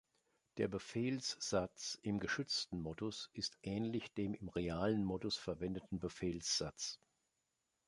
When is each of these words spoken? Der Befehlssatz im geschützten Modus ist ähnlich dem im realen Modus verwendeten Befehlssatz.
Der 0.57 0.67
Befehlssatz 0.67 1.99
im 2.01 2.17
geschützten 2.19 2.81
Modus 2.81 3.29
ist 3.33 3.59
ähnlich 3.61 4.11
dem 4.15 4.33
im 4.33 4.49
realen 4.49 5.03
Modus 5.03 5.37
verwendeten 5.37 5.99
Befehlssatz. 5.99 6.99